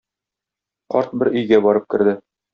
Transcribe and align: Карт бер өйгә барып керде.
Карт 0.95 1.13
бер 1.23 1.31
өйгә 1.35 1.61
барып 1.69 1.89
керде. 1.97 2.19